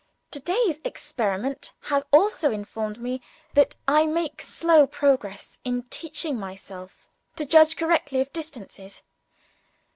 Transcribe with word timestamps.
To 0.31 0.39
day's 0.39 0.79
experience 0.83 1.73
has 1.81 2.03
also 2.11 2.49
informed 2.51 2.99
me 2.99 3.21
that 3.53 3.75
I 3.87 4.07
make 4.07 4.41
slow 4.41 4.87
progress 4.87 5.59
in 5.63 5.83
teaching 5.91 6.39
myself 6.39 7.07
to 7.35 7.45
judge 7.45 7.77
correctly 7.77 8.19
of 8.19 8.33
distances. 8.33 9.03